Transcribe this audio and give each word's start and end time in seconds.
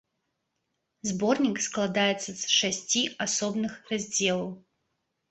Зборнік 1.09 1.59
складаецца 1.65 2.31
з 2.41 2.53
шасці 2.59 3.01
асобных 3.25 3.75
раздзелаў. 3.91 4.49